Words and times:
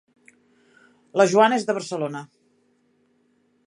La 1.21 1.27
Joana 1.35 1.61
és 1.61 1.69
de 1.69 1.79
Barcelona. 1.81 2.27